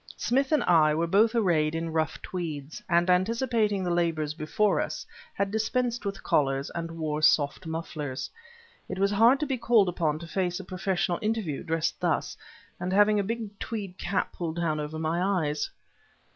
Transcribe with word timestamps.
Smith 0.17 0.51
and 0.51 0.63
I 0.63 0.95
were 0.95 1.05
both 1.05 1.35
arrayed 1.35 1.75
in 1.75 1.93
rough 1.93 2.19
tweeds, 2.23 2.81
and 2.89 3.07
anticipating 3.07 3.83
the 3.83 3.91
labors 3.93 4.33
before 4.33 4.81
us, 4.81 5.05
had 5.35 5.51
dispensed 5.51 6.05
with 6.07 6.23
collars 6.23 6.71
and 6.73 6.97
wore 6.97 7.21
soft 7.21 7.67
mufflers. 7.67 8.27
It 8.89 8.97
was 8.97 9.11
hard 9.11 9.39
to 9.41 9.45
be 9.45 9.57
called 9.59 9.89
upon 9.89 10.17
to 10.17 10.25
face 10.25 10.59
a 10.59 10.63
professional 10.63 11.19
interview 11.21 11.61
dressed 11.61 12.01
thus, 12.01 12.35
and 12.79 12.91
having 12.91 13.19
a 13.19 13.23
big 13.23 13.59
tweed 13.59 13.95
cap 13.99 14.33
pulled 14.33 14.55
down 14.55 14.79
over 14.79 14.97
my 14.97 15.21
eyes. 15.21 15.69